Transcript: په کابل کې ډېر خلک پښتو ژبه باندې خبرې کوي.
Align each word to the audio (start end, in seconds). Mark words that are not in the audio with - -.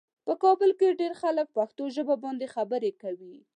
په 0.25 0.33
کابل 0.43 0.69
کې 0.79 0.97
ډېر 1.01 1.13
خلک 1.21 1.47
پښتو 1.57 1.83
ژبه 1.95 2.15
باندې 2.23 2.51
خبرې 2.55 2.91
کوي. 3.01 3.35